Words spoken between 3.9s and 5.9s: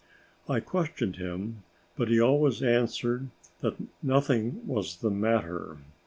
nothing was the matter.